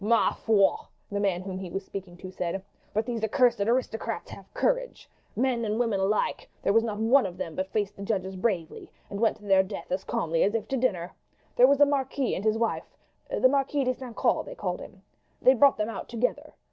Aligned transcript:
"Ma 0.03 0.31
foi!" 0.33 0.77
the 1.11 1.19
man 1.19 1.43
whom 1.43 1.59
he 1.59 1.69
was 1.69 1.85
speaking 1.85 2.17
to 2.17 2.31
said; 2.31 2.63
"but 2.91 3.05
these 3.05 3.23
accursed 3.23 3.61
aristocrats 3.61 4.31
have 4.31 4.51
courage. 4.51 5.07
Men 5.35 5.63
and 5.63 5.79
women 5.79 5.99
were 5.99 6.07
alike; 6.07 6.49
there 6.63 6.73
was 6.73 6.83
not 6.83 6.97
one 6.97 7.27
of 7.27 7.37
them 7.37 7.53
but 7.53 7.67
faced 7.71 7.95
the 7.97 8.01
judges 8.01 8.35
bravely 8.35 8.89
and 9.11 9.19
went 9.19 9.37
to 9.37 9.43
their 9.45 9.61
death 9.61 9.91
as 9.91 10.03
calmly 10.03 10.41
as 10.41 10.55
if 10.55 10.67
to 10.69 10.75
dinner. 10.75 11.11
There 11.55 11.67
was 11.67 11.79
a 11.79 11.85
marquis 11.85 12.33
and 12.33 12.43
his 12.43 12.57
wife 12.57 12.97
the 13.29 13.47
Marquis 13.47 13.83
de 13.83 13.93
St. 13.93 14.15
Caux 14.15 14.41
they 14.43 14.55
called 14.55 14.79
him. 14.81 15.03
They 15.39 15.53
brought 15.53 15.77
them 15.77 15.87
out 15.89 16.09
together. 16.09 16.53